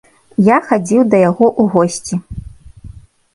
Я 0.45 0.55
хадзіў 0.69 1.01
да 1.11 1.19
яго 1.29 1.45
ў 1.61 1.63
госці. 1.75 2.15